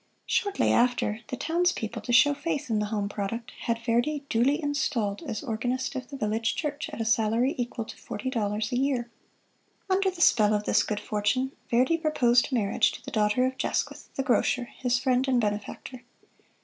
Shortly 0.25 0.71
after, 0.71 1.19
the 1.27 1.37
townspeople, 1.37 2.01
to 2.01 2.11
show 2.11 2.33
faith 2.33 2.71
in 2.71 2.79
the 2.79 2.87
home 2.87 3.07
product, 3.07 3.51
had 3.65 3.77
Verdi 3.85 4.23
duly 4.29 4.59
installed 4.59 5.21
as 5.27 5.43
organist 5.43 5.93
of 5.93 6.09
the 6.09 6.17
village 6.17 6.55
church 6.55 6.89
at 6.91 6.99
a 6.99 7.05
salary 7.05 7.53
equal 7.55 7.85
to 7.85 7.95
forty 7.95 8.31
dollars 8.31 8.71
a 8.71 8.77
year. 8.77 9.11
Under 9.91 10.09
the 10.09 10.19
spell 10.21 10.55
of 10.55 10.63
this 10.63 10.81
good 10.81 10.99
fortune, 10.99 11.51
Verdi 11.69 11.99
proposed 11.99 12.51
marriage 12.51 12.91
to 12.93 13.05
the 13.05 13.11
daughter 13.11 13.45
of 13.45 13.59
Jasquith, 13.59 14.09
the 14.15 14.23
grocer, 14.23 14.63
his 14.75 14.97
friend 14.97 15.27
and 15.27 15.39
benefactor. 15.39 16.01